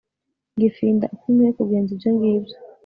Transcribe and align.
ngifinda 0.55 1.05
uko 1.15 1.25
nkwiye 1.33 1.51
kugenza 1.57 1.89
ibyo 1.95 2.09
ngibyo 2.15 2.55